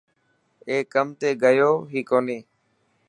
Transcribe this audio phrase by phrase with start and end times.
[0.67, 2.37] اي ڪم تي گيو هي ڪوني.